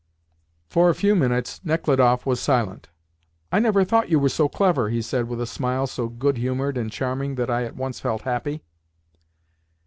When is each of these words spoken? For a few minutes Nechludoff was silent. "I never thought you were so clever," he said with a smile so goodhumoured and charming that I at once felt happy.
For 0.67 0.89
a 0.89 0.95
few 0.95 1.15
minutes 1.15 1.59
Nechludoff 1.63 2.25
was 2.25 2.39
silent. 2.39 2.89
"I 3.51 3.59
never 3.59 3.85
thought 3.85 4.09
you 4.09 4.17
were 4.17 4.29
so 4.29 4.49
clever," 4.49 4.89
he 4.89 4.99
said 4.99 5.27
with 5.27 5.39
a 5.39 5.45
smile 5.45 5.85
so 5.85 6.09
goodhumoured 6.09 6.75
and 6.75 6.91
charming 6.91 7.35
that 7.35 7.51
I 7.51 7.65
at 7.65 7.75
once 7.75 7.99
felt 7.99 8.23
happy. 8.23 8.63